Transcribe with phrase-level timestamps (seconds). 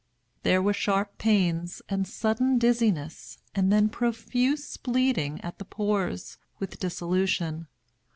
[0.41, 6.79] There were sharp pains, and sudden dizziness, and then profuse bleeding at the pores, with
[6.79, 7.67] dissolution.